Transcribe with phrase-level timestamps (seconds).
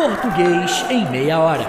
[0.00, 1.62] Português em meia hora.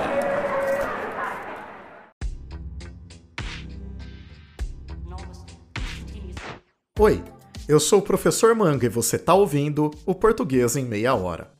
[6.98, 7.22] Oi,
[7.68, 11.52] eu sou o professor Manga e você está ouvindo o Português em meia hora.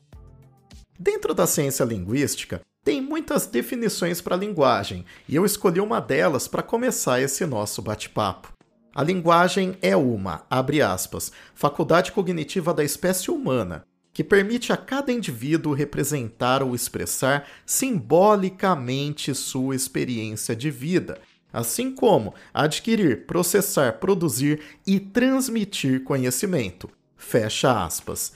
[0.98, 6.62] Dentro da ciência linguística, tem muitas definições para linguagem e eu escolhi uma delas para
[6.62, 8.50] começar esse nosso bate-papo.
[8.94, 15.10] A linguagem é uma, abre aspas, faculdade cognitiva da espécie humana, que permite a cada
[15.10, 21.18] indivíduo representar ou expressar simbolicamente sua experiência de vida,
[21.52, 26.90] assim como adquirir, processar, produzir e transmitir conhecimento.
[27.16, 28.32] Fecha aspas.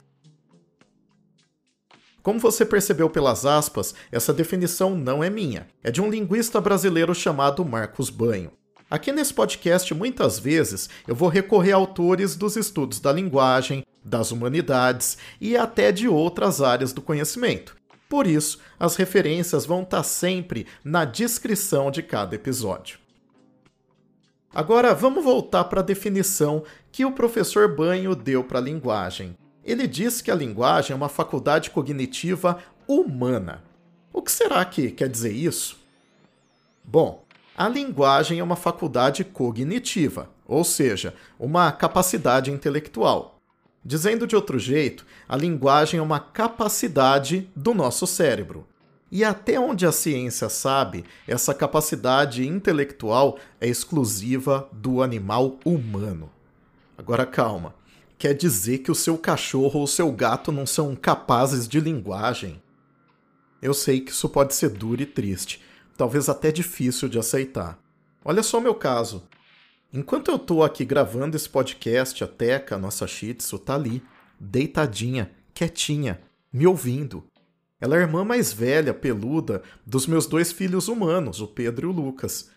[2.23, 7.15] Como você percebeu pelas aspas, essa definição não é minha, é de um linguista brasileiro
[7.15, 8.51] chamado Marcos Banho.
[8.91, 14.31] Aqui nesse podcast, muitas vezes, eu vou recorrer a autores dos estudos da linguagem, das
[14.31, 17.77] humanidades e até de outras áreas do conhecimento.
[18.09, 22.99] Por isso, as referências vão estar sempre na descrição de cada episódio.
[24.55, 29.37] Agora, vamos voltar para a definição que o professor Banho deu para a linguagem.
[29.65, 33.65] Ele diz que a linguagem é uma faculdade cognitiva humana.
[34.13, 35.77] O que será que quer dizer isso?
[36.83, 37.25] Bom,
[37.57, 43.36] a linguagem é uma faculdade cognitiva, ou seja, uma capacidade intelectual.
[43.87, 48.67] Dizendo de outro jeito, a linguagem é uma capacidade do nosso cérebro.
[49.13, 56.29] E até onde a ciência sabe, essa capacidade intelectual é exclusiva do animal humano.
[56.99, 57.77] Agora calma.
[58.19, 62.61] Quer dizer que o seu cachorro ou seu gato não são capazes de linguagem?
[63.63, 65.63] Eu sei que isso pode ser duro e triste,
[65.97, 67.79] talvez até difícil de aceitar.
[68.25, 69.23] Olha só o meu caso.
[69.93, 74.03] Enquanto eu tô aqui gravando esse podcast, a Teca, nossa Shih Tzu, tá ali,
[74.39, 76.21] deitadinha, quietinha,
[76.53, 77.25] me ouvindo.
[77.81, 81.91] Ela é a irmã mais velha, peluda, dos meus dois filhos humanos, o Pedro e
[81.91, 82.51] o Lucas.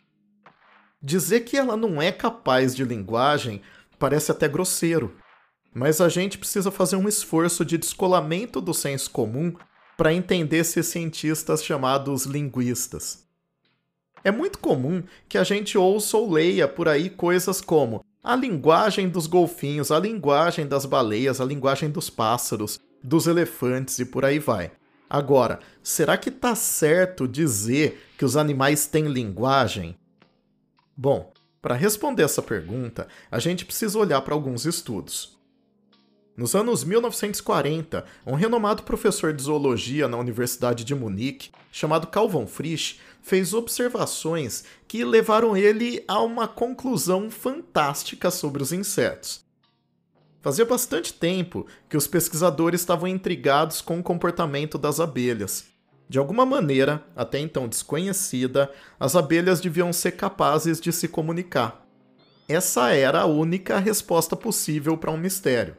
[1.02, 3.62] Dizer que ela não é capaz de linguagem
[3.98, 5.16] parece até grosseiro,
[5.74, 9.54] mas a gente precisa fazer um esforço de descolamento do senso comum
[9.98, 13.29] para entender esses cientistas chamados linguistas.
[14.24, 19.08] É muito comum que a gente ouça ou leia por aí coisas como a linguagem
[19.08, 24.40] dos golfinhos, a linguagem das baleias, a linguagem dos pássaros, dos elefantes e por aí
[24.40, 24.72] vai.
[25.10, 29.98] Agora, será que tá certo dizer que os animais têm linguagem?
[30.96, 31.32] Bom,
[31.62, 35.40] para responder essa pergunta, a gente precisa olhar para alguns estudos.
[36.38, 43.00] Nos anos 1940, um renomado professor de zoologia na Universidade de Munique, chamado Carl Frisch,
[43.30, 49.46] fez observações que levaram ele a uma conclusão fantástica sobre os insetos.
[50.42, 55.66] Fazia bastante tempo que os pesquisadores estavam intrigados com o comportamento das abelhas.
[56.08, 61.86] De alguma maneira, até então desconhecida, as abelhas deviam ser capazes de se comunicar.
[62.48, 65.78] Essa era a única resposta possível para um mistério.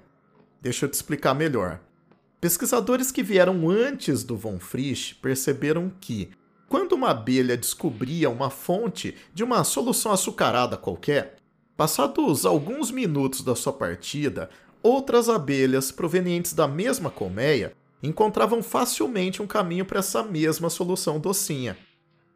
[0.62, 1.80] Deixa eu te explicar melhor.
[2.40, 6.30] Pesquisadores que vieram antes do von Frisch perceberam que,
[6.70, 11.36] quando uma abelha descobria uma fonte de uma solução açucarada qualquer,
[11.76, 14.48] passados alguns minutos da sua partida,
[14.82, 21.76] outras abelhas provenientes da mesma colmeia encontravam facilmente um caminho para essa mesma solução docinha.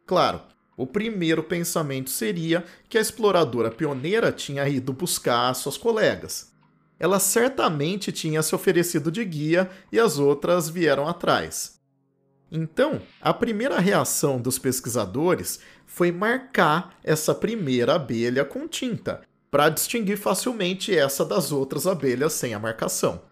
[0.05, 0.41] Claro,
[0.77, 6.53] o primeiro pensamento seria que a exploradora pioneira tinha ido buscar suas colegas
[6.99, 11.74] ela certamente tinha se oferecido de guia e as outras vieram atrás.
[12.55, 20.17] Então, a primeira reação dos pesquisadores foi marcar essa primeira abelha com tinta, para distinguir
[20.17, 23.23] facilmente essa das outras abelhas sem a marcação.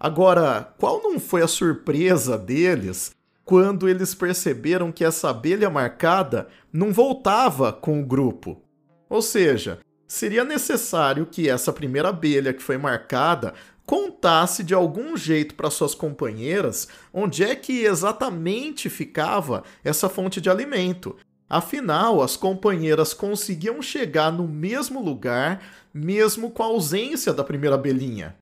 [0.00, 3.14] Agora, qual não foi a surpresa deles
[3.44, 8.62] quando eles perceberam que essa abelha marcada não voltava com o grupo?
[9.10, 13.52] Ou seja, seria necessário que essa primeira abelha que foi marcada
[13.86, 20.48] contasse de algum jeito para suas companheiras onde é que exatamente ficava essa fonte de
[20.48, 21.16] alimento.
[21.48, 28.36] Afinal, as companheiras conseguiam chegar no mesmo lugar, mesmo com a ausência da primeira abelhinha.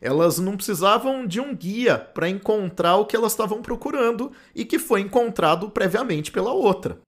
[0.00, 4.78] Elas não precisavam de um guia para encontrar o que elas estavam procurando e que
[4.78, 7.00] foi encontrado previamente pela outra.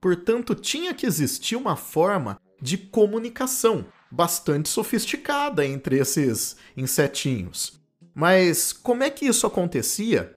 [0.00, 7.80] Portanto, tinha que existir uma forma de comunicação bastante sofisticada entre esses insetinhos.
[8.14, 10.34] Mas como é que isso acontecia?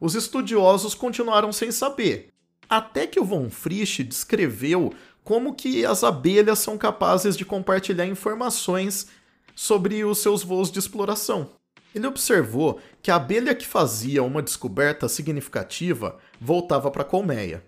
[0.00, 2.30] Os estudiosos continuaram sem saber,
[2.68, 9.08] até que o von Frisch descreveu como que as abelhas são capazes de compartilhar informações
[9.54, 11.50] sobre os seus voos de exploração.
[11.94, 17.64] Ele observou que a abelha que fazia uma descoberta significativa voltava para a colmeia.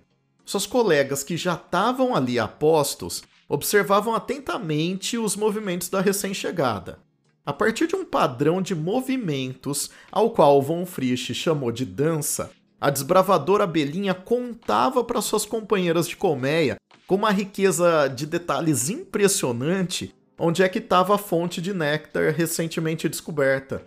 [0.46, 3.22] Seus colegas que já estavam ali a postos
[3.52, 6.99] observavam atentamente os movimentos da recém-chegada.
[7.44, 12.50] A partir de um padrão de movimentos, ao qual von Frisch chamou de dança,
[12.81, 16.76] a desbravadora abelhinha contava para suas companheiras de colmeia
[17.06, 23.06] com uma riqueza de detalhes impressionante onde é que estava a fonte de néctar recentemente
[23.06, 23.82] descoberta.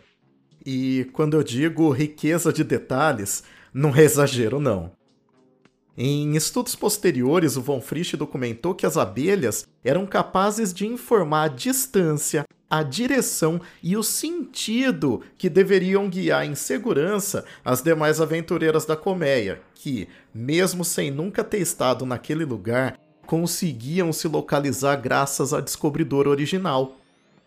[0.63, 4.91] E quando eu digo riqueza de detalhes, não é exagero não.
[5.97, 11.47] Em estudos posteriores, o von Frisch documentou que as abelhas eram capazes de informar a
[11.47, 18.97] distância, a direção e o sentido que deveriam guiar em segurança as demais aventureiras da
[18.97, 26.29] colmeia, que, mesmo sem nunca ter estado naquele lugar, conseguiam se localizar graças à descobridora
[26.29, 26.97] original.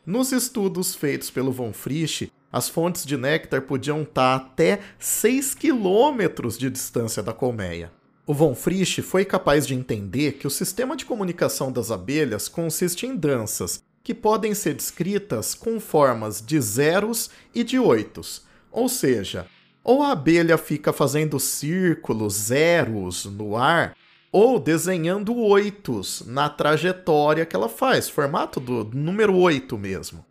[0.07, 6.57] Nos estudos feitos pelo von Frisch, as fontes de néctar podiam estar até 6 quilômetros
[6.57, 7.98] de distância da colmeia.
[8.29, 13.07] O von Frisch foi capaz de entender que o sistema de comunicação das abelhas consiste
[13.07, 18.45] em danças, que podem ser descritas com formas de zeros e de oitos.
[18.71, 19.47] Ou seja,
[19.83, 23.97] ou a abelha fica fazendo círculos, zeros no ar,
[24.31, 30.28] ou desenhando oitos na trajetória que ela faz, formato do número 8 mesmo.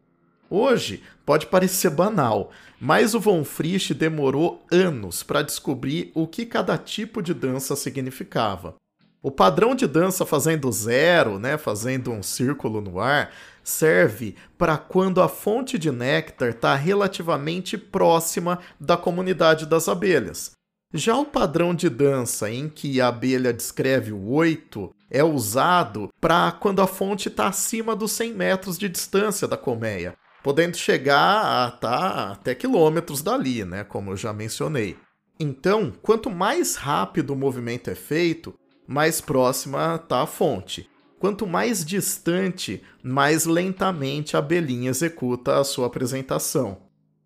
[0.50, 6.78] Hoje pode parecer banal, mas o Von Frisch demorou anos para descobrir o que cada
[6.78, 8.76] tipo de dança significava.
[9.22, 15.22] O padrão de dança fazendo zero, né, fazendo um círculo no ar, serve para quando
[15.22, 20.52] a fonte de néctar está relativamente próxima da comunidade das abelhas.
[20.94, 26.50] Já o padrão de dança em que a abelha descreve o oito é usado para
[26.54, 30.16] quando a fonte está acima dos 100 metros de distância da colmeia,
[30.48, 34.96] podendo chegar a tá até quilômetros dali, né, como eu já mencionei.
[35.38, 38.58] Então, quanto mais rápido o movimento é feito,
[38.88, 40.90] mais próxima está a fonte.
[41.20, 46.78] Quanto mais distante, mais lentamente a abelhinha executa a sua apresentação.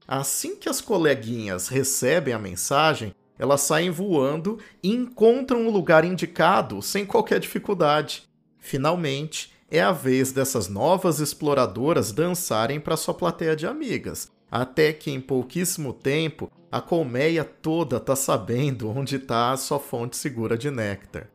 [0.08, 6.82] Assim que as coleguinhas recebem a mensagem, elas saem voando e encontram o lugar indicado
[6.82, 8.24] sem qualquer dificuldade.
[8.58, 15.10] Finalmente, é a vez dessas novas exploradoras dançarem para sua plateia de amigas, até que
[15.10, 20.70] em pouquíssimo tempo a colmeia toda está sabendo onde está a sua fonte segura de
[20.70, 21.30] néctar.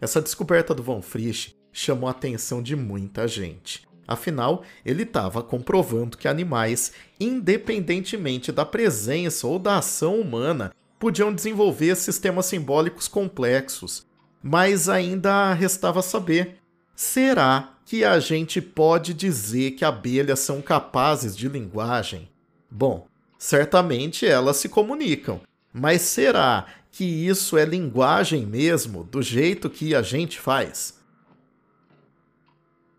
[0.00, 3.88] Essa descoberta do Von Frisch chamou a atenção de muita gente.
[4.06, 11.96] Afinal, ele estava comprovando que animais, independentemente da presença ou da ação humana, podiam desenvolver
[11.96, 14.06] sistemas simbólicos complexos.
[14.42, 16.59] Mas ainda restava saber:
[17.00, 22.28] será que a gente pode dizer que abelhas são capazes de linguagem?
[22.70, 23.06] Bom,
[23.38, 25.40] certamente elas se comunicam,
[25.72, 31.00] mas será que isso é linguagem mesmo, do jeito que a gente faz?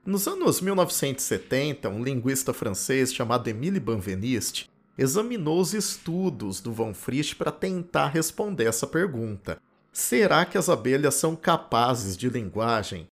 [0.03, 4.67] Nos anos 1970, um linguista francês chamado Émile Benveniste
[4.97, 9.61] examinou os estudos do Von Frisch para tentar responder essa pergunta.
[9.93, 13.07] Será que as abelhas são capazes de linguagem?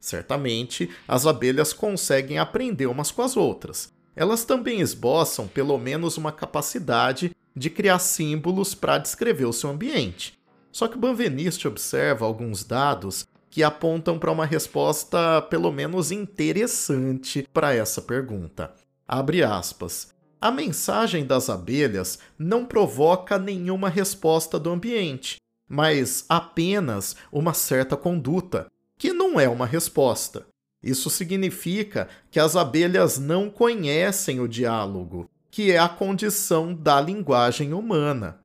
[0.00, 3.92] Certamente, as abelhas conseguem aprender umas com as outras.
[4.16, 10.38] Elas também esboçam pelo menos uma capacidade de criar símbolos para descrever o seu ambiente.
[10.72, 17.46] Só que o Banveniste observa alguns dados que apontam para uma resposta pelo menos interessante
[17.52, 18.72] para essa pergunta.
[19.06, 20.14] Abre aspas.
[20.40, 25.36] A mensagem das abelhas não provoca nenhuma resposta do ambiente,
[25.68, 28.66] mas apenas uma certa conduta,
[29.00, 30.46] que não é uma resposta.
[30.82, 37.72] Isso significa que as abelhas não conhecem o diálogo, que é a condição da linguagem
[37.72, 38.40] humana.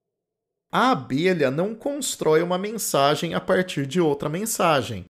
[0.72, 5.04] A abelha não constrói uma mensagem a partir de outra mensagem.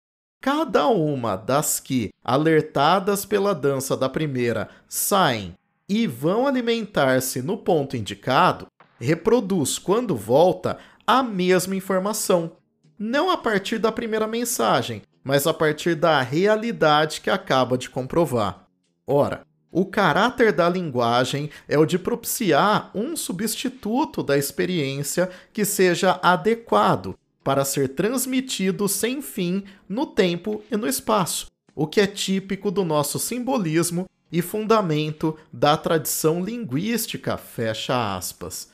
[0.42, 5.56] Cada uma das que, alertadas pela dança da primeira, saem
[5.90, 12.54] e vão alimentar-se no ponto indicado, reproduz quando volta a mesma informação,
[12.98, 18.68] não a partir da primeira mensagem, mas a partir da realidade que acaba de comprovar.
[19.08, 26.20] Ora, o caráter da linguagem é o de propiciar um substituto da experiência que seja
[26.22, 32.70] adequado para ser transmitido sem fim no tempo e no espaço, o que é típico
[32.70, 38.72] do nosso simbolismo e fundamento da tradição linguística, fecha aspas.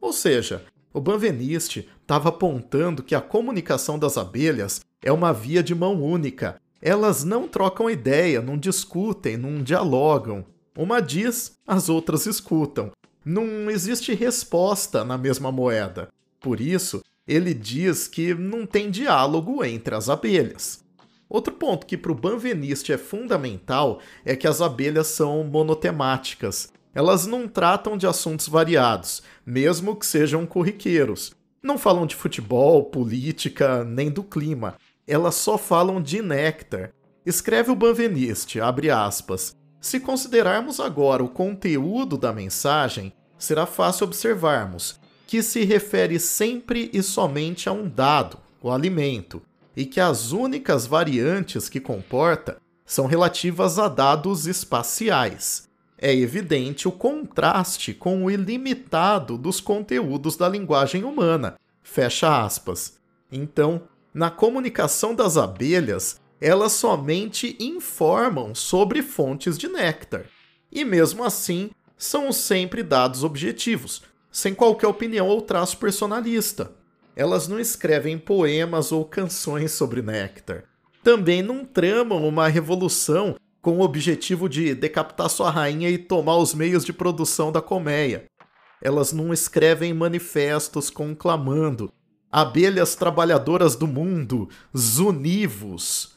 [0.00, 5.74] Ou seja, o Banveniste estava apontando que a comunicação das abelhas é uma via de
[5.74, 6.60] mão única.
[6.80, 10.44] Elas não trocam ideia, não discutem, não dialogam.
[10.76, 12.92] Uma diz, as outras escutam.
[13.24, 16.08] Não existe resposta na mesma moeda.
[16.40, 20.82] Por isso, ele diz que não tem diálogo entre as abelhas.
[21.28, 26.72] Outro ponto que para o Banveniste é fundamental é que as abelhas são monotemáticas.
[26.94, 31.32] Elas não tratam de assuntos variados, mesmo que sejam corriqueiros.
[31.62, 34.74] Não falam de futebol, política, nem do clima.
[35.06, 36.92] Elas só falam de néctar.
[37.24, 39.56] Escreve o Banveniste, abre aspas.
[39.80, 47.02] Se considerarmos agora o conteúdo da mensagem, será fácil observarmos que se refere sempre e
[47.02, 49.42] somente a um dado, o alimento,
[49.74, 55.68] e que as únicas variantes que comporta são relativas a dados espaciais.
[55.96, 61.54] É evidente o contraste com o ilimitado dos conteúdos da linguagem humana.
[61.82, 63.00] Fecha aspas.
[63.30, 63.82] Então,
[64.14, 70.24] na comunicação das abelhas, elas somente informam sobre fontes de néctar.
[70.70, 76.72] E mesmo assim, são sempre dados objetivos, sem qualquer opinião ou traço personalista.
[77.14, 80.64] Elas não escrevem poemas ou canções sobre néctar.
[81.02, 86.54] Também não tramam uma revolução com o objetivo de decapitar sua rainha e tomar os
[86.54, 88.24] meios de produção da colmeia.
[88.82, 91.92] Elas não escrevem manifestos conclamando
[92.32, 96.14] abelhas trabalhadoras do mundo, zunivos.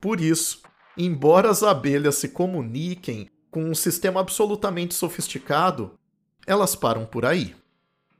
[0.00, 0.62] Por isso,
[0.96, 5.98] embora as abelhas se comuniquem com um sistema absolutamente sofisticado,
[6.46, 7.56] elas param por aí.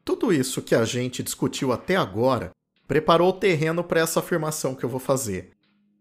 [0.04, 2.50] Tudo isso que a gente discutiu até agora
[2.88, 5.52] preparou o terreno para essa afirmação que eu vou fazer.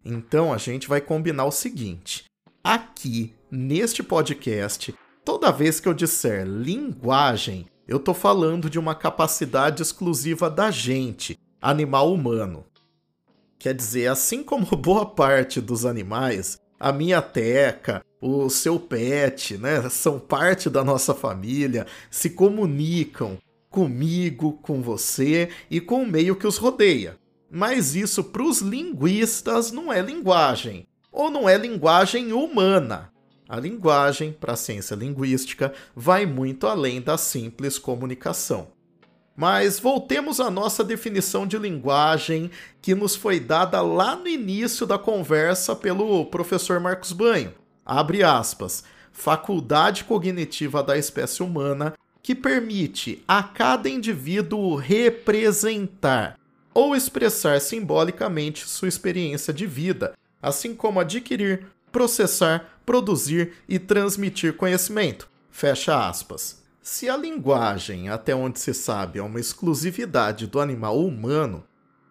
[0.04, 2.26] Então a gente vai combinar o seguinte:
[2.64, 9.82] aqui, neste podcast, toda vez que eu disser linguagem, eu tô falando de uma capacidade
[9.82, 12.64] exclusiva da gente, animal humano.
[13.60, 19.90] Quer dizer, assim como boa parte dos animais, a minha teca, o seu pet, né,
[19.90, 23.38] são parte da nossa família, se comunicam
[23.70, 27.18] comigo, com você e com o meio que os rodeia.
[27.52, 33.11] Mas isso para os linguistas não é linguagem, ou não é linguagem humana.
[33.52, 38.70] A linguagem, para a ciência linguística, vai muito além da simples comunicação.
[39.36, 42.50] Mas voltemos à nossa definição de linguagem
[42.82, 47.54] que nos foi dada lá no início da conversa pelo professor Marcos Banho.
[47.86, 48.86] Abre aspas.
[49.12, 51.94] Faculdade cognitiva da espécie humana
[52.24, 56.40] que permite a cada indivíduo representar
[56.74, 65.30] ou expressar simbolicamente sua experiência de vida, assim como adquirir, processar, produzir e transmitir conhecimento.
[65.50, 66.62] Fecha aspas.
[66.82, 71.64] Se a linguagem, até onde se sabe, é uma exclusividade do animal humano,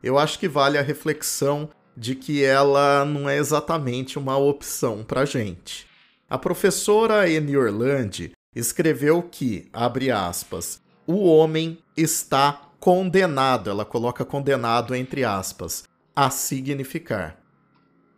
[0.02, 5.24] eu acho que vale a reflexão de que ela não é exatamente uma opção para
[5.24, 5.86] gente.
[6.28, 14.94] A professora Eni Orlandi escreveu que, abre aspas, o homem está condenado, ela coloca condenado
[14.94, 15.84] entre aspas,
[16.14, 17.39] a significar.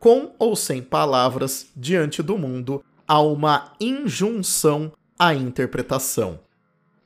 [0.02, 6.40] Com ou sem palavras, diante do mundo, há uma injunção à interpretação.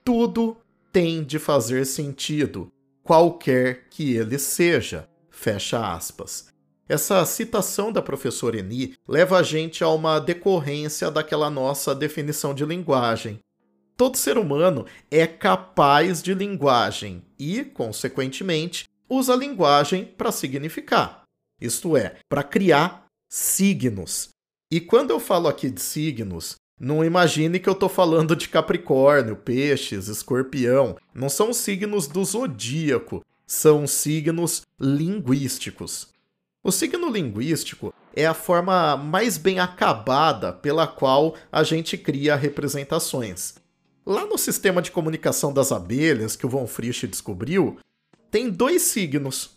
[0.02, 0.56] Tudo
[0.90, 2.72] tem de fazer sentido,
[3.02, 5.06] qualquer que ele seja.
[5.28, 6.48] Fecha aspas.
[6.88, 12.64] Essa citação da professora Eni leva a gente a uma decorrência daquela nossa definição de
[12.64, 13.40] linguagem.
[13.94, 21.25] Todo ser humano é capaz de linguagem e, consequentemente, usa linguagem para significar,
[21.60, 24.28] isto é, para criar signos.
[24.70, 29.36] E quando eu falo aqui de signos, não imagine que eu estou falando de Capricórnio,
[29.36, 30.96] Peixes, Escorpião.
[31.14, 36.08] Não são signos do zodíaco, são signos linguísticos.
[36.62, 43.54] O signo linguístico é a forma mais bem acabada pela qual a gente cria representações.
[44.04, 47.78] Lá no sistema de comunicação das abelhas que o von Frisch descobriu,
[48.30, 49.55] tem dois signos.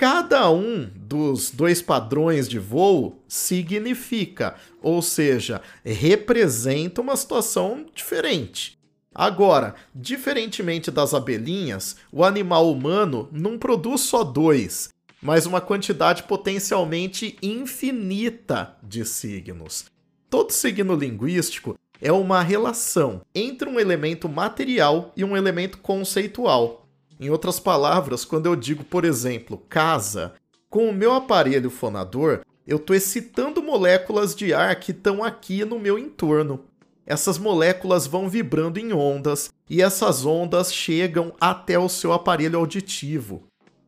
[0.00, 8.78] Cada um dos dois padrões de voo significa, ou seja, representa uma situação diferente.
[9.14, 14.88] Agora, diferentemente das abelhinhas, o animal humano não produz só dois,
[15.20, 19.84] mas uma quantidade potencialmente infinita de signos.
[20.30, 26.79] Todo signo linguístico é uma relação entre um elemento material e um elemento conceitual.
[27.20, 30.32] Em outras palavras, quando eu digo, por exemplo, casa,
[30.70, 35.78] com o meu aparelho fonador, eu estou excitando moléculas de ar que estão aqui no
[35.78, 36.64] meu entorno.
[37.04, 43.42] Essas moléculas vão vibrando em ondas e essas ondas chegam até o seu aparelho auditivo.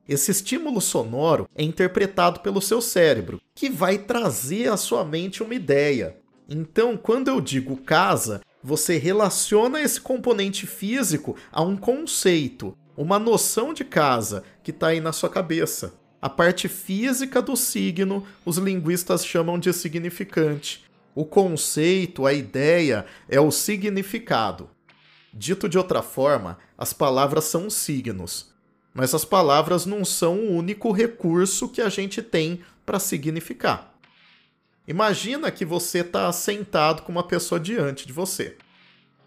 [0.06, 5.54] Esse estímulo sonoro é interpretado pelo seu cérebro, que vai trazer à sua mente uma
[5.54, 6.18] ideia.
[6.46, 13.72] Então, quando eu digo casa, você relaciona esse componente físico a um conceito, uma noção
[13.72, 15.94] de casa que está aí na sua cabeça.
[16.20, 20.84] A parte física do signo, os linguistas chamam de significante.
[21.14, 24.70] O conceito, a ideia, é o significado.
[25.34, 28.52] Dito de outra forma, as palavras são signos,
[28.94, 33.94] mas as palavras não são o único recurso que a gente tem para significar.
[34.86, 38.56] Imagina que você está sentado com uma pessoa diante de você.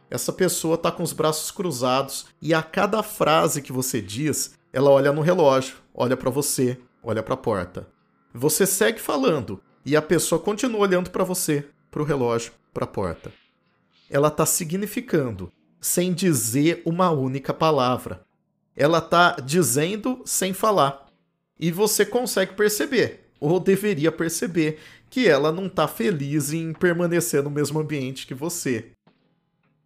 [0.09, 4.89] Essa pessoa está com os braços cruzados e a cada frase que você diz, ela
[4.89, 7.87] olha no relógio, olha para você, olha para a porta.
[8.33, 12.87] Você segue falando e a pessoa continua olhando para você, para o relógio, para a
[12.87, 13.31] porta.
[14.09, 18.25] Ela está significando, sem dizer uma única palavra.
[18.75, 21.07] Ela está dizendo sem falar.
[21.57, 27.49] E você consegue perceber, ou deveria perceber, que ela não está feliz em permanecer no
[27.49, 28.91] mesmo ambiente que você.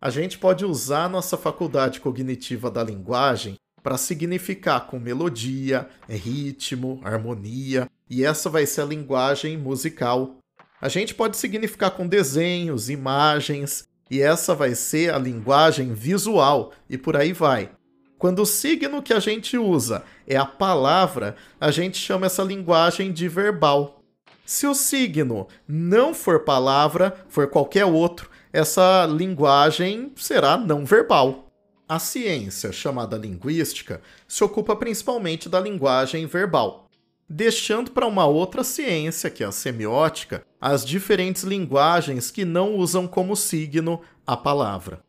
[0.02, 7.02] A gente pode usar a nossa faculdade cognitiva da linguagem para significar com melodia, ritmo,
[7.04, 10.38] harmonia, e essa vai ser a linguagem musical.
[10.80, 16.98] A gente pode significar com desenhos, imagens, e essa vai ser a linguagem visual, e
[16.98, 17.70] por aí vai.
[18.18, 23.12] Quando o signo que a gente usa é a palavra, a gente chama essa linguagem
[23.12, 24.02] de verbal.
[24.46, 31.52] Se o signo não for palavra, for qualquer outro, essa linguagem será não verbal.
[31.88, 36.88] A ciência, chamada linguística, se ocupa principalmente da linguagem verbal,
[37.28, 43.08] deixando para uma outra ciência, que é a semiótica, as diferentes linguagens que não usam
[43.08, 45.00] como signo a palavra.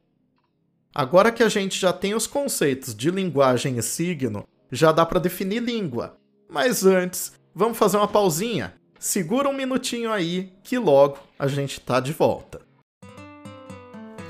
[0.94, 5.20] Agora que a gente já tem os conceitos de linguagem e signo, já dá para
[5.20, 6.16] definir língua.
[6.48, 8.74] Mas antes, vamos fazer uma pausinha.
[8.98, 12.69] Segura um minutinho aí que logo a gente tá de volta.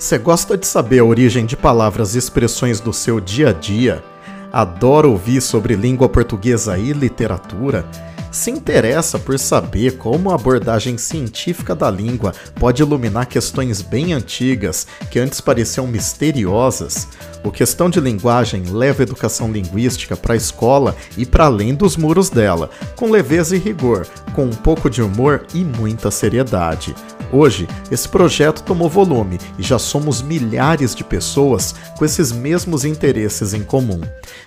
[0.01, 4.03] Você gosta de saber a origem de palavras e expressões do seu dia a dia?
[4.51, 7.85] Adora ouvir sobre língua portuguesa e literatura?
[8.31, 14.87] Se interessa por saber como a abordagem científica da língua pode iluminar questões bem antigas
[15.11, 17.09] que antes pareciam misteriosas?
[17.43, 21.97] O Questão de Linguagem leva a educação linguística para a escola e para além dos
[21.97, 26.95] muros dela, com leveza e rigor, com um pouco de humor e muita seriedade.
[27.33, 33.55] Hoje, esse projeto tomou volume e já somos milhares de pessoas com esses mesmos interesses
[33.55, 34.01] em comum.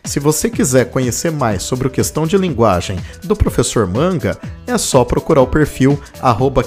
[0.03, 5.03] Se você quiser conhecer mais sobre o questão de linguagem do professor Manga, é só
[5.03, 5.99] procurar o perfil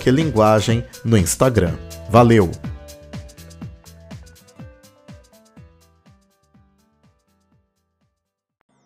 [0.03, 1.77] @quelinguagem no Instagram.
[2.11, 2.51] Valeu!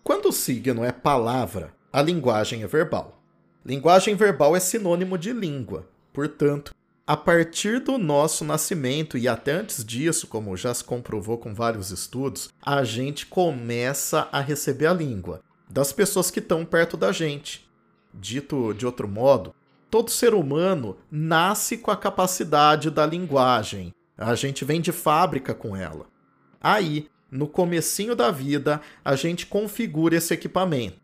[0.04, 3.22] Quando o signo é palavra, a linguagem é verbal.
[3.64, 5.88] Linguagem verbal é sinônimo de língua.
[6.12, 6.74] Portanto,
[7.06, 11.90] a partir do nosso nascimento e até antes disso, como já se comprovou com vários
[11.90, 17.69] estudos, a gente começa a receber a língua das pessoas que estão perto da gente.
[18.12, 19.54] Dito de outro modo,
[19.90, 23.94] todo ser humano nasce com a capacidade da linguagem.
[24.16, 26.06] A gente vem de fábrica com ela.
[26.60, 30.98] Aí, no comecinho da vida, a gente configura esse equipamento.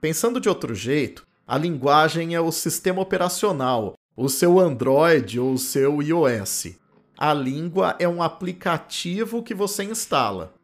[0.00, 5.58] Pensando de outro jeito, a linguagem é o sistema operacional, o seu Android ou o
[5.58, 6.76] seu iOS.
[7.18, 10.54] A língua é um aplicativo que você instala.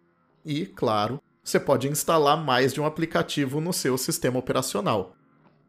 [0.44, 5.14] E, claro, você pode instalar mais de um aplicativo no seu sistema operacional.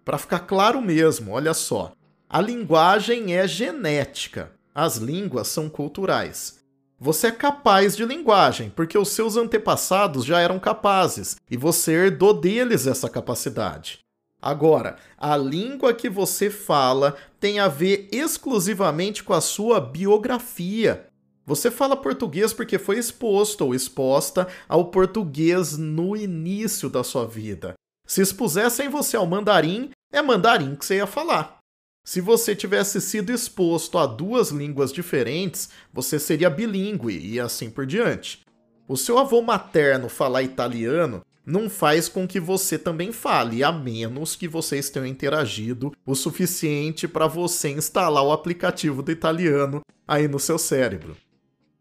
[0.04, 1.94] Para ficar claro mesmo, olha só.
[2.30, 4.52] A linguagem é genética.
[4.74, 6.60] As línguas são culturais.
[7.00, 12.34] Você é capaz de linguagem, porque os seus antepassados já eram capazes e você herdou
[12.34, 14.00] deles essa capacidade.
[14.42, 21.08] Agora, a língua que você fala tem a ver exclusivamente com a sua biografia.
[21.46, 27.74] Você fala português porque foi exposto ou exposta ao português no início da sua vida.
[28.12, 31.60] Se expusessem você ao mandarim, é mandarim que você ia falar.
[32.04, 37.86] Se você tivesse sido exposto a duas línguas diferentes, você seria bilíngue e assim por
[37.86, 38.42] diante.
[38.86, 44.36] O seu avô materno falar italiano não faz com que você também fale, a menos
[44.36, 50.38] que vocês tenham interagido o suficiente para você instalar o aplicativo do italiano aí no
[50.38, 51.16] seu cérebro.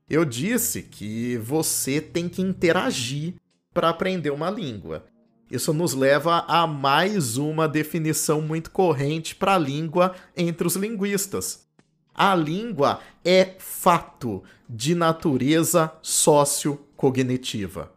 [0.08, 3.34] Eu disse que você tem que interagir
[3.74, 5.09] para aprender uma língua.
[5.50, 11.66] Isso nos leva a mais uma definição muito corrente para a língua entre os linguistas.
[12.14, 17.90] A língua é fato de natureza sociocognitiva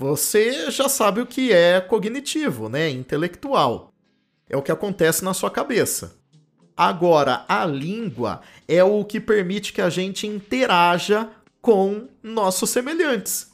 [0.00, 2.88] você já sabe o que é cognitivo, né?
[2.88, 3.92] Intelectual.
[4.48, 6.16] É o que acontece na sua cabeça.
[6.74, 11.28] Agora, a língua é o que permite que a gente interaja
[11.60, 13.49] com nossos semelhantes.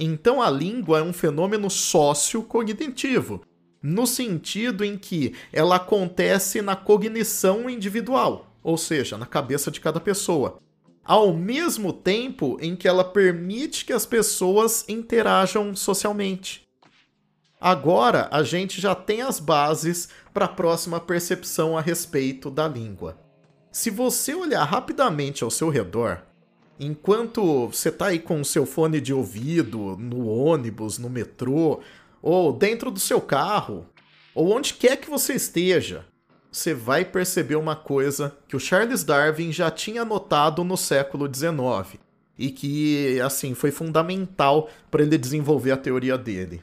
[0.00, 3.42] Então a língua é um fenômeno sociocognitivo,
[3.82, 9.98] no sentido em que ela acontece na cognição individual, ou seja, na cabeça de cada
[9.98, 10.58] pessoa,
[11.04, 16.62] ao mesmo tempo em que ela permite que as pessoas interajam socialmente.
[17.60, 23.18] Agora a gente já tem as bases para a próxima percepção a respeito da língua.
[23.72, 26.22] Se você olhar rapidamente ao seu redor,
[26.78, 31.80] enquanto você está aí com o seu fone de ouvido, no ônibus, no metrô,
[32.22, 33.86] ou dentro do seu carro,
[34.34, 36.06] ou onde quer que você esteja,
[36.50, 42.00] você vai perceber uma coisa que o Charles Darwin já tinha notado no século XIX
[42.38, 46.62] e que, assim, foi fundamental para ele desenvolver a teoria dele.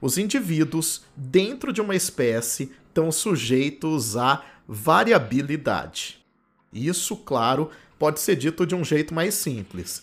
[0.00, 6.22] Os indivíduos dentro de uma espécie estão sujeitos à variabilidade.
[6.72, 7.70] Isso, claro,
[8.04, 10.02] pode ser dito de um jeito mais simples.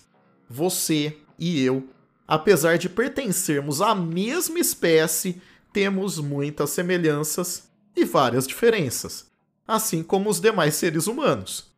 [0.49, 1.87] Você e eu,
[2.27, 5.39] apesar de pertencermos à mesma espécie,
[5.71, 9.27] temos muitas semelhanças e várias diferenças,
[9.67, 11.71] assim como os demais seres humanos.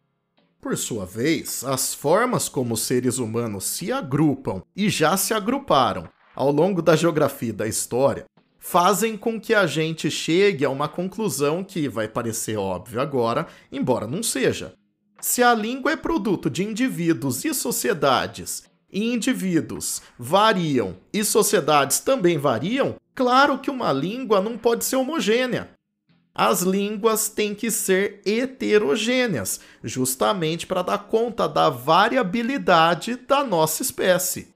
[0.62, 6.08] Por sua vez, as formas como os seres humanos se agrupam e já se agruparam
[6.34, 8.24] ao longo da geografia e da história
[8.58, 14.08] fazem com que a gente chegue a uma conclusão que vai parecer óbvia agora, embora
[14.08, 14.74] não seja.
[15.24, 22.38] Se a língua é produto de indivíduos e sociedades, e indivíduos variam e sociedades também
[22.38, 25.70] variam, claro que uma língua não pode ser homogênea.
[26.36, 34.54] As línguas têm que ser heterogêneas, justamente para dar conta da variabilidade da nossa espécie.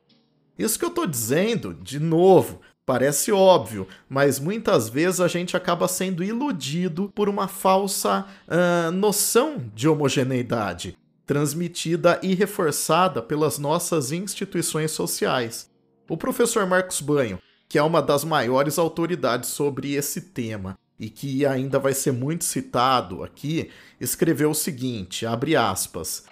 [0.60, 5.89] Isso que eu estou dizendo, de novo, parece óbvio, mas muitas vezes a gente acaba
[5.89, 14.91] sendo iludido por uma falsa uh, noção de homogeneidade, transmitida e reforçada pelas nossas instituições
[14.91, 15.69] sociais.
[16.08, 21.45] O professor Marcos Banho, que é uma das maiores autoridades sobre esse tema, e que
[21.45, 23.69] ainda vai ser muito citado aqui,
[24.00, 26.23] escreveu o seguinte, abre aspas: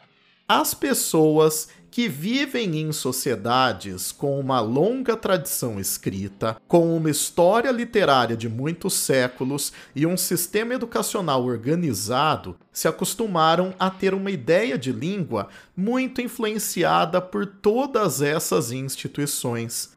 [0.48, 8.36] As pessoas que vivem em sociedades com uma longa tradição escrita, com uma história literária
[8.36, 14.92] de muitos séculos e um sistema educacional organizado, se acostumaram a ter uma ideia de
[14.92, 19.96] língua muito influenciada por todas essas instituições.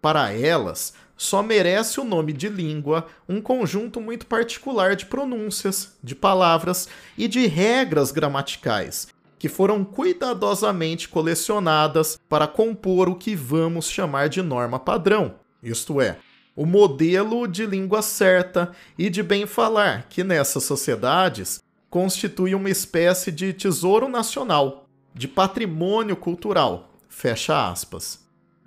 [0.00, 6.14] Para elas, só merece o nome de língua um conjunto muito particular de pronúncias, de
[6.14, 9.13] palavras e de regras gramaticais
[9.44, 16.16] que foram cuidadosamente colecionadas para compor o que vamos chamar de norma padrão, isto é,
[16.56, 23.30] o modelo de língua certa e de bem falar, que nessas sociedades constitui uma espécie
[23.30, 26.94] de tesouro nacional, de patrimônio cultural.
[27.06, 28.20] Fecha aspas.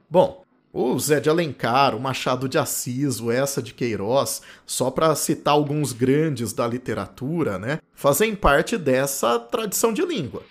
[0.07, 5.15] Bom, o Zé de Alencar, o Machado de Assis, o Essa de Queiroz, só para
[5.15, 10.43] citar alguns grandes da literatura, né, fazem parte dessa tradição de língua.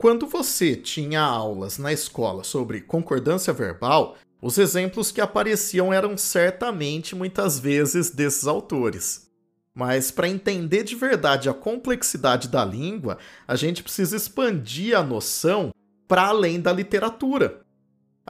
[0.00, 7.14] Quando você tinha aulas na escola sobre concordância verbal, os exemplos que apareciam eram certamente
[7.14, 9.30] muitas vezes desses autores.
[9.74, 15.70] Mas para entender de verdade a complexidade da língua, a gente precisa expandir a noção
[16.08, 17.60] para além da literatura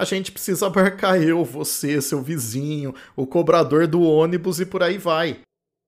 [0.00, 4.96] a gente precisa abarcar eu, você, seu vizinho, o cobrador do ônibus e por aí
[4.96, 5.40] vai.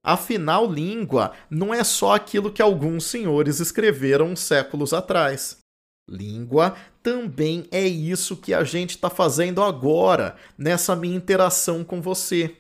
[0.05, 5.62] Afinal, língua não é só aquilo que alguns senhores escreveram séculos atrás.
[6.09, 12.57] Língua também é isso que a gente está fazendo agora, nessa minha interação com você.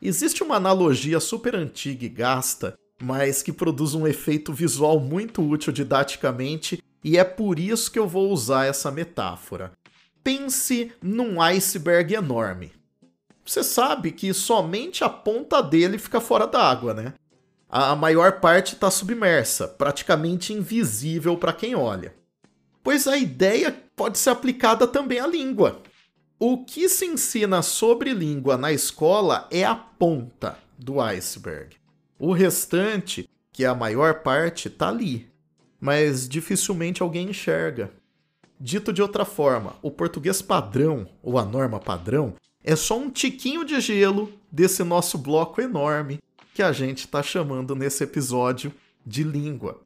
[0.00, 5.72] Existe uma analogia super antiga e gasta, mas que produz um efeito visual muito útil
[5.72, 9.72] didaticamente, e é por isso que eu vou usar essa metáfora.
[10.22, 12.72] Pense num iceberg enorme.
[13.44, 17.14] Você sabe que somente a ponta dele fica fora d'água, né?
[17.68, 22.17] A maior parte está submersa, praticamente invisível para quem olha.
[22.82, 25.82] Pois a ideia pode ser aplicada também à língua.
[26.38, 31.76] O que se ensina sobre língua na escola é a ponta do iceberg.
[32.18, 35.28] O restante, que é a maior parte, está ali,
[35.80, 37.92] mas dificilmente alguém enxerga.
[38.60, 43.64] Dito de outra forma, o português padrão, ou a norma padrão, é só um tiquinho
[43.64, 46.18] de gelo desse nosso bloco enorme
[46.52, 48.72] que a gente está chamando nesse episódio
[49.06, 49.80] de língua.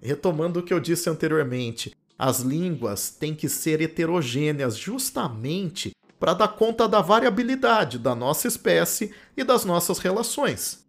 [0.00, 6.48] Retomando o que eu disse anteriormente, as línguas têm que ser heterogêneas justamente para dar
[6.48, 10.84] conta da variabilidade da nossa espécie e das nossas relações.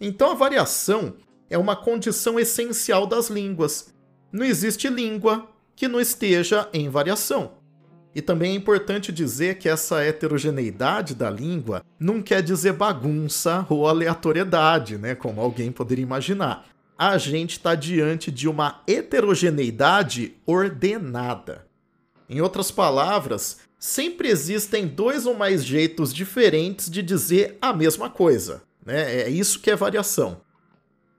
[0.00, 1.14] Então a variação
[1.50, 3.92] é uma condição essencial das línguas.
[4.32, 7.52] Não existe língua que não esteja em variação.
[8.14, 13.86] E também é importante dizer que essa heterogeneidade da língua não quer dizer bagunça ou
[13.86, 16.66] aleatoriedade, né, como alguém poderia imaginar.
[17.02, 21.66] A gente está diante de uma heterogeneidade ordenada.
[22.28, 28.62] Em outras palavras, sempre existem dois ou mais jeitos diferentes de dizer a mesma coisa.
[28.84, 29.22] Né?
[29.22, 30.42] É isso que é variação.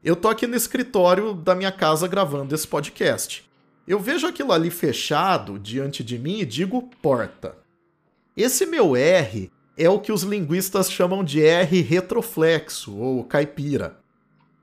[0.03, 3.43] Eu tô aqui no escritório da minha casa gravando esse podcast.
[3.87, 7.57] Eu vejo aquilo ali fechado diante de mim e digo porta.
[8.37, 13.99] Esse meu R é o que os linguistas chamam de R retroflexo ou caipira.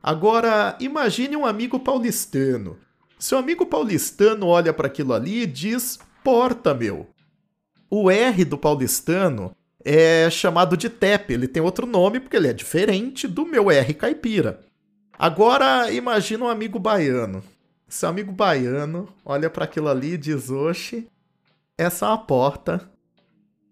[0.02, 2.78] Agora, imagine um amigo paulistano.
[3.18, 7.08] Seu amigo paulistano olha para aquilo ali e diz porta, meu.
[7.90, 12.52] O R do paulistano é chamado de TEP, ele tem outro nome porque ele é
[12.52, 14.61] diferente do meu R caipira.
[15.18, 17.42] Agora, imagine um amigo baiano.
[17.88, 21.08] Seu amigo baiano olha para aquilo ali e diz: Oxe,
[21.76, 22.88] essa é uma porta.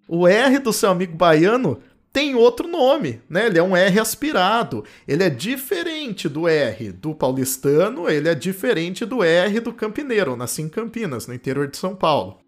[0.09, 1.81] O R do seu amigo baiano
[2.17, 3.45] tem outro nome, né?
[3.45, 4.83] Ele é um R aspirado.
[5.07, 10.35] Ele é diferente do R do paulistano, ele é diferente do R do campineiro.
[10.35, 12.39] Nasci em Campinas, no interior de São Paulo.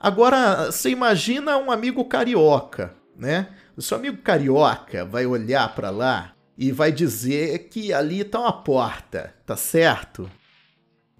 [0.00, 3.48] Agora, você imagina um amigo carioca, né?
[3.76, 8.62] O seu amigo carioca vai olhar para lá e vai dizer que ali tá uma
[8.64, 10.30] porta, tá certo?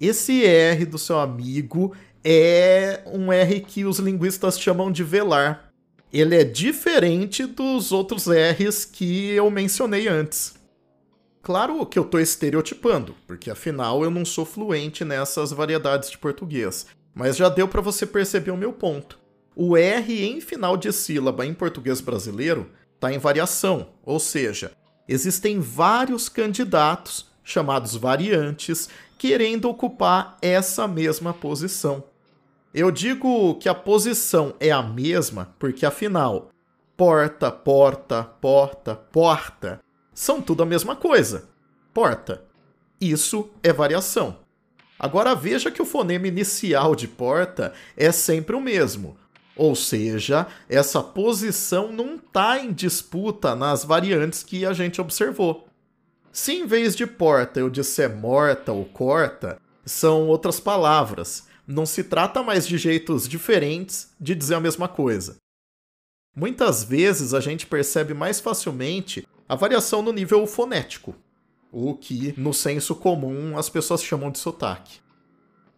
[0.00, 1.94] Esse R do seu amigo
[2.24, 5.73] é um R que os linguistas chamam de velar.
[6.14, 10.54] Ele é diferente dos outros R's que eu mencionei antes.
[11.42, 16.86] Claro que eu estou estereotipando, porque afinal eu não sou fluente nessas variedades de português,
[17.12, 19.18] mas já deu para você perceber o meu ponto.
[19.56, 24.70] O R em final de sílaba em português brasileiro está em variação, ou seja,
[25.08, 32.04] existem vários candidatos, chamados variantes, querendo ocupar essa mesma posição.
[32.74, 36.50] Eu digo que a posição é a mesma porque, afinal,
[36.96, 39.80] porta, porta, porta, porta
[40.12, 41.48] são tudo a mesma coisa.
[41.92, 42.42] Porta.
[43.00, 44.38] Isso é variação.
[44.98, 49.16] Agora veja que o fonema inicial de porta é sempre o mesmo.
[49.54, 55.68] Ou seja, essa posição não está em disputa nas variantes que a gente observou.
[56.32, 61.46] Se em vez de porta eu disser morta ou corta, são outras palavras.
[61.66, 65.36] Não se trata mais de jeitos diferentes de dizer a mesma coisa.
[66.36, 71.14] Muitas vezes a gente percebe mais facilmente a variação no nível fonético,
[71.70, 75.04] o que, no senso comum, as pessoas chamam de sotaque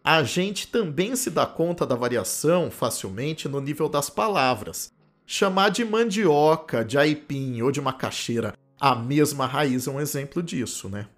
[0.09, 4.89] a gente também se dá conta da variação facilmente no nível das palavras.
[5.25, 10.87] Chamar de mandioca, de aipim ou de macaxeira a mesma raiz é um exemplo disso,
[10.87, 11.09] né?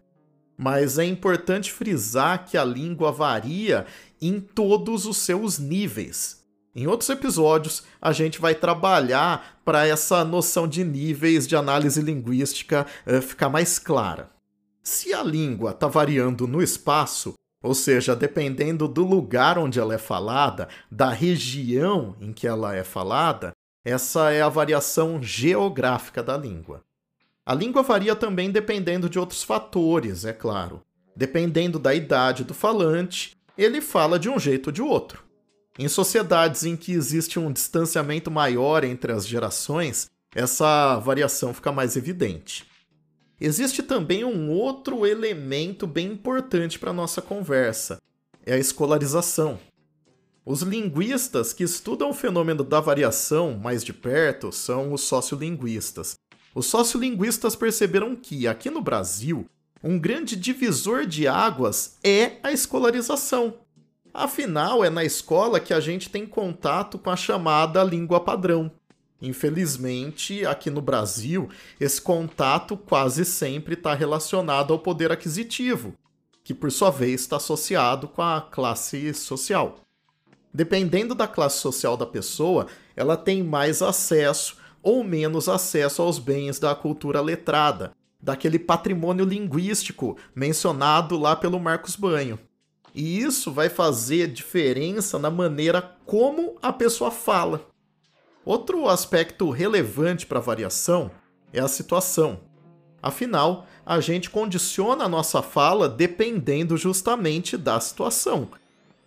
[0.62, 3.86] Mas é importante frisar que a língua varia
[4.22, 6.44] em todos os seus níveis.
[6.76, 12.86] Em outros episódios, a gente vai trabalhar para essa noção de níveis de análise linguística
[13.08, 14.32] uh, ficar mais clara.
[14.84, 19.98] Se a língua está variando no espaço, ou seja, dependendo do lugar onde ela é
[19.98, 23.54] falada, da região em que ela é falada,
[23.86, 26.82] essa é a variação geográfica da língua.
[27.50, 30.84] A língua varia também dependendo de outros fatores, é claro.
[31.16, 35.24] Dependendo da idade do falante, ele fala de um jeito ou de outro.
[35.80, 41.98] Em sociedades em que existe um distanciamento maior entre as gerações, essa variação fica mais
[41.98, 42.68] evidente.
[43.42, 47.98] Existe também um outro elemento bem importante para nossa conversa:
[48.46, 49.60] é a escolarização.
[50.46, 56.16] Os linguistas que estudam o fenômeno da variação mais de perto são os sociolinguistas.
[56.54, 59.46] Os sociolinguistas perceberam que, aqui no Brasil,
[59.84, 63.54] um grande divisor de águas é a escolarização.
[64.14, 68.72] Afinal, é na escola que a gente tem contato com a chamada língua padrão.
[69.22, 75.94] Infelizmente, aqui no Brasil, esse contato quase sempre está relacionado ao poder aquisitivo,
[76.44, 79.80] que por sua vez está associado com a classe social.
[80.54, 84.58] Dependendo da classe social da pessoa, ela tem mais acesso
[84.90, 91.96] ou menos acesso aos bens da cultura letrada, daquele patrimônio linguístico mencionado lá pelo Marcos
[91.96, 92.40] Banho.
[92.96, 97.68] E isso vai fazer diferença na maneira como a pessoa fala.
[98.44, 101.12] Outro aspecto relevante para a variação
[101.54, 102.40] é a situação.
[103.00, 108.50] Afinal, a gente condiciona a nossa fala dependendo justamente da situação.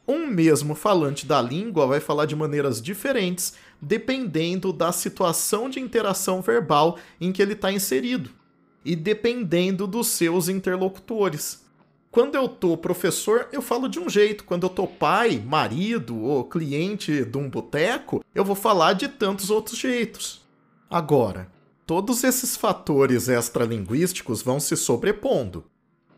[0.07, 6.41] Um mesmo falante da língua vai falar de maneiras diferentes dependendo da situação de interação
[6.41, 8.31] verbal em que ele está inserido
[8.85, 11.62] e dependendo dos seus interlocutores.
[12.11, 14.45] Quando eu tô professor, eu falo de um jeito.
[14.45, 19.51] Quando eu tô pai, marido ou cliente de um boteco, eu vou falar de tantos
[19.51, 20.43] outros jeitos.
[20.91, 21.51] Agora,
[21.87, 25.65] todos esses fatores extralinguísticos vão se sobrepondo.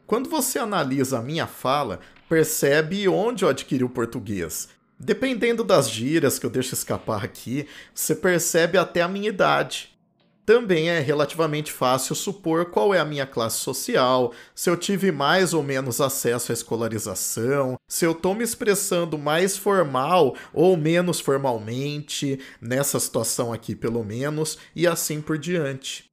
[0.06, 2.00] Quando você analisa a minha fala,
[2.34, 4.68] percebe onde eu adquiri o português.
[4.98, 9.96] Dependendo das gírias que eu deixo escapar aqui, você percebe até a minha idade.
[10.44, 15.54] Também é relativamente fácil supor qual é a minha classe social, se eu tive mais
[15.54, 22.40] ou menos acesso à escolarização, se eu estou me expressando mais formal ou menos formalmente,
[22.60, 26.10] nessa situação aqui pelo menos, e assim por diante.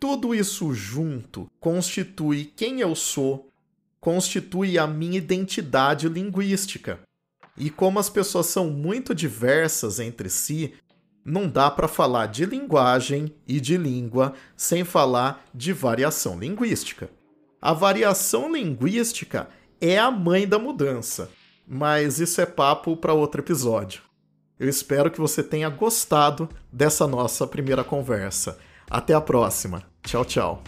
[0.00, 3.51] Tudo isso junto constitui quem eu sou,
[4.02, 6.98] constitui a minha identidade linguística.
[7.56, 10.74] E como as pessoas são muito diversas entre si,
[11.24, 17.08] não dá para falar de linguagem e de língua sem falar de variação linguística.
[17.60, 19.48] A variação linguística
[19.80, 21.30] é a mãe da mudança,
[21.64, 24.02] mas isso é papo para outro episódio.
[24.58, 28.58] Eu espero que você tenha gostado dessa nossa primeira conversa.
[28.90, 29.84] Até a próxima.
[30.02, 30.62] Tchau, tchau.